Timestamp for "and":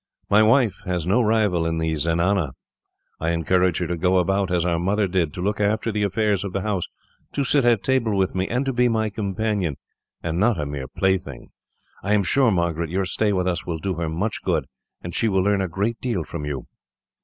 8.47-8.65, 10.23-10.39, 15.03-15.13